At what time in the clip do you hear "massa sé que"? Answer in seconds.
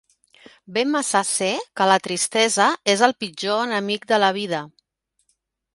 0.93-1.87